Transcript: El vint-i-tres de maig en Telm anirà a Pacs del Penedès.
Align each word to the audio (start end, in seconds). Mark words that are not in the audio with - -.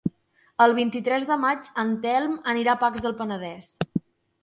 El 0.65 0.73
vint-i-tres 0.77 1.27
de 1.33 1.37
maig 1.43 1.71
en 1.85 1.93
Telm 2.07 2.35
anirà 2.57 2.75
a 2.77 2.83
Pacs 2.87 3.07
del 3.09 3.19
Penedès. 3.25 3.73